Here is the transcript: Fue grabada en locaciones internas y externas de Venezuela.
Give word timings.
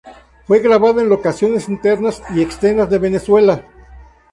Fue 0.47 0.57
grabada 0.61 1.03
en 1.03 1.09
locaciones 1.09 1.69
internas 1.69 2.23
y 2.31 2.41
externas 2.41 2.89
de 2.89 2.97
Venezuela. 2.97 3.65